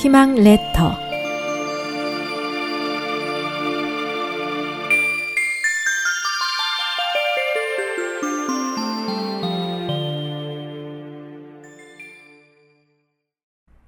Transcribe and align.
희망 0.00 0.34
레터. 0.34 0.96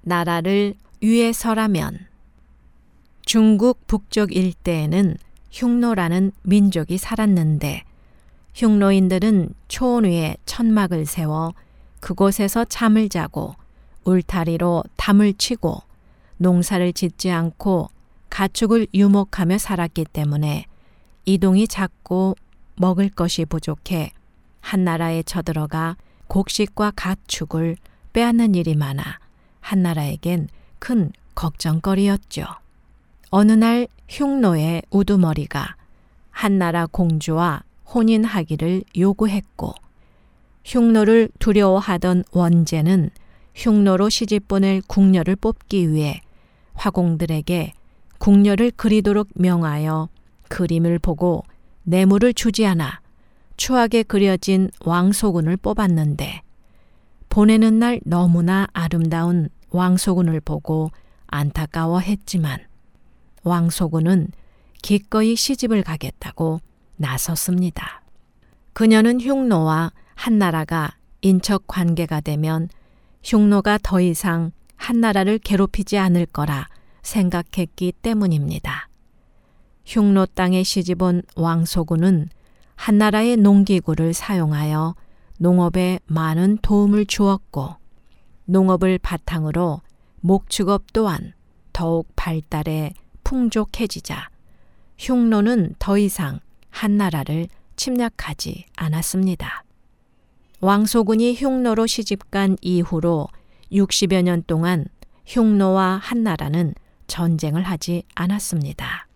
나라를 0.03 0.75
위해서라면. 1.01 2.01
중국 3.25 3.87
북쪽 3.87 4.37
일대에는 4.37 5.17
흉노라는 5.51 6.33
민족이 6.43 6.99
살았는데 6.99 7.85
흉노인들은 8.53 9.55
초원 9.69 10.05
위에 10.05 10.37
천막을 10.45 11.07
세워 11.07 11.55
그곳에서 12.01 12.67
잠을 12.67 13.09
자고 13.09 13.55
울타리로 14.05 14.85
담을 14.97 15.33
치고 15.33 15.91
농사를 16.39 16.93
짓지 16.93 17.31
않고 17.31 17.89
가축을 18.31 18.89
유목하며 18.95 19.59
살았기 19.59 20.07
때문에 20.07 20.67
이동이 21.25 21.69
작고 21.69 22.37
먹을 22.77 23.09
것이 23.09 23.45
부족해 23.45 24.13
한 24.61 24.85
나라에 24.85 25.23
쳐들어가 25.23 25.97
곡식과 26.29 26.93
가축을 26.97 27.77
빼앗는 28.13 28.55
일이 28.55 28.75
많아 28.75 29.03
한 29.61 29.83
나라에겐 29.83 30.49
큰 30.79 31.13
걱정거리였죠. 31.35 32.45
어느 33.31 33.53
날 33.53 33.89
흉노의 34.09 34.83
우두머리가 34.91 35.77
한나라 36.31 36.87
공주와 36.87 37.63
혼인하기를 37.95 38.85
요구했고 38.97 39.75
흉노를 40.65 41.29
두려워하던 41.39 42.25
원제는 42.33 43.11
흉노로 43.55 44.09
시집보낼 44.09 44.83
궁녀를 44.87 45.37
뽑기 45.37 45.93
위해 45.93 46.21
화공들에게 46.75 47.73
궁녀를 48.19 48.73
그리도록 48.77 49.29
명하여 49.35 50.09
그림을 50.49 50.99
보고 50.99 51.45
뇌물을 51.85 52.35
주지 52.35 52.67
않아 52.67 53.01
추하게 53.57 54.03
그려진 54.03 54.71
왕소군을 54.85 55.57
뽑았는데 55.57 56.43
보내는 57.29 57.79
날 57.79 58.01
너무나 58.05 58.69
아름다운 58.73 59.49
왕소군을 59.71 60.41
보고 60.41 60.91
안타까워했지만 61.29 62.61
왕소군은 63.43 64.29
기꺼이 64.83 65.37
시집을 65.37 65.83
가겠다고 65.83 66.61
나섰습니다. 66.97 68.03
그녀는 68.73 69.21
흉노와 69.21 69.93
한나라가 70.15 70.95
인척 71.21 71.67
관계가 71.67 72.21
되면 72.21 72.69
흉노가 73.25 73.79
더 73.83 74.01
이상 74.01 74.53
한나라를 74.77 75.39
괴롭히지 75.39 75.97
않을 75.99 76.27
거라 76.27 76.69
생각했기 77.03 77.93
때문입니다. 78.03 78.89
흉노 79.85 80.27
땅에 80.27 80.63
시집온 80.63 81.23
왕소군은 81.37 82.29
한나라의 82.75 83.37
농기구를 83.37 84.13
사용하여 84.13 84.95
농업에 85.39 85.99
많은 86.07 86.59
도움을 86.63 87.07
주었고 87.07 87.77
농업을 88.45 88.99
바탕으로 88.99 89.83
목축업 90.21 90.93
또한 90.93 91.33
더욱 91.73 92.09
발달해 92.17 92.93
풍족해지자 93.25 94.29
흉노는 94.99 95.75
더 95.79 95.99
이상 95.99 96.41
한나라를 96.71 97.49
침략하지 97.77 98.67
않았습니다. 98.77 99.65
왕소군이 100.65 101.35
흉노로 101.35 101.89
시집간 101.89 102.57
이후로 102.61 103.27
60여 103.73 104.23
년 104.23 104.45
동안 104.47 104.85
흉노와 105.27 105.99
한나라는 106.01 106.75
전쟁을 107.09 107.65
하지 107.65 108.05
않았습니다. 108.15 109.09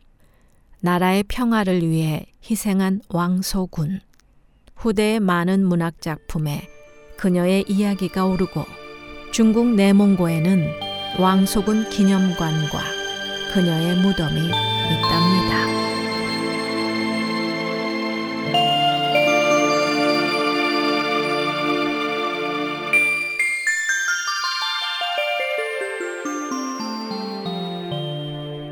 나라의 0.81 1.23
평화를 1.23 1.89
위해 1.89 2.27
희생한 2.51 3.01
왕소군. 3.09 4.01
후대의 4.75 5.21
많은 5.21 5.65
문학 5.65 6.01
작품에 6.01 6.69
그녀의 7.17 7.67
이야기가 7.69 8.27
오르고 8.27 8.65
중국 9.31 9.69
내몽고에는 9.69 11.21
왕소군 11.21 11.91
기념관과 11.91 12.81
그녀의 13.55 14.03
무덤이 14.03 14.41
있답니다. 14.41 15.86